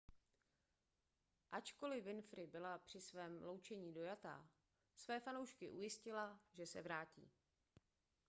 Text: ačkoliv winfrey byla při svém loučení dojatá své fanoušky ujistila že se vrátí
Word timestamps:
ačkoliv 1.51 2.03
winfrey 2.03 2.47
byla 2.47 2.77
při 2.77 3.01
svém 3.01 3.43
loučení 3.43 3.93
dojatá 3.93 4.49
své 4.95 5.19
fanoušky 5.19 5.69
ujistila 5.69 6.39
že 6.53 6.65
se 6.65 6.81
vrátí 6.81 7.31